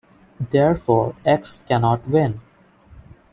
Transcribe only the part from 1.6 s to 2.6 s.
cannot win.